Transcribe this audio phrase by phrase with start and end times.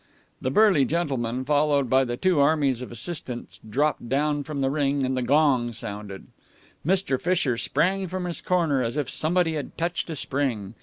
[0.41, 5.05] The burly gentleman, followed by the two armies of assistants, dropped down from the ring,
[5.05, 6.25] and the gong sounded.
[6.83, 7.21] Mr.
[7.21, 10.73] Fisher sprang from his corner as if somebody had touched a spring.